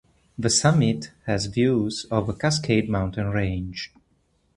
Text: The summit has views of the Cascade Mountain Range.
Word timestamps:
The 0.35 0.49
summit 0.49 1.11
has 1.27 1.45
views 1.45 2.07
of 2.09 2.25
the 2.25 2.33
Cascade 2.33 2.89
Mountain 2.89 3.29
Range. 3.29 3.93